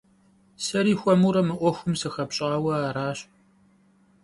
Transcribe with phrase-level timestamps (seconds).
[0.63, 3.19] Сэри хуэмурэ мы Ӏуэхум сыхэпщӀауэ аращ.